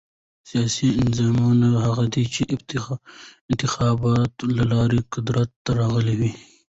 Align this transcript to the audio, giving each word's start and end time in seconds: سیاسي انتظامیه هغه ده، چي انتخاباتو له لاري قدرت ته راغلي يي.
سیاسي 0.49 0.87
انتظامیه 1.01 1.71
هغه 1.85 2.05
ده، 2.13 2.21
چي 2.33 2.41
انتخاباتو 3.53 4.43
له 4.57 4.63
لاري 4.71 4.99
قدرت 5.13 5.49
ته 5.63 5.69
راغلي 5.79 6.15
يي. 6.21 6.31